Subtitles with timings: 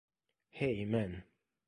[0.49, 1.25] Hey, Man!